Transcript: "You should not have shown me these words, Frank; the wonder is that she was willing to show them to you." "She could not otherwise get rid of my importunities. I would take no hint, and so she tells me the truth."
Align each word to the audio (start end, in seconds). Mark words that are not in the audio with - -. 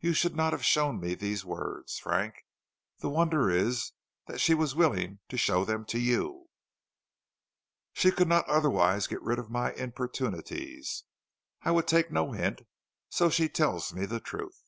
"You 0.00 0.12
should 0.12 0.36
not 0.36 0.52
have 0.52 0.66
shown 0.66 1.00
me 1.00 1.14
these 1.14 1.46
words, 1.46 1.98
Frank; 1.98 2.44
the 2.98 3.08
wonder 3.08 3.48
is 3.48 3.92
that 4.26 4.38
she 4.38 4.52
was 4.52 4.74
willing 4.74 5.20
to 5.30 5.38
show 5.38 5.64
them 5.64 5.86
to 5.86 5.98
you." 5.98 6.50
"She 7.94 8.10
could 8.10 8.28
not 8.28 8.46
otherwise 8.46 9.06
get 9.06 9.22
rid 9.22 9.38
of 9.38 9.48
my 9.50 9.72
importunities. 9.72 11.04
I 11.62 11.70
would 11.70 11.88
take 11.88 12.10
no 12.12 12.32
hint, 12.32 12.58
and 12.60 12.66
so 13.08 13.30
she 13.30 13.48
tells 13.48 13.94
me 13.94 14.04
the 14.04 14.20
truth." 14.20 14.62